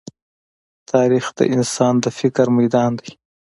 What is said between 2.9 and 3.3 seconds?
دی.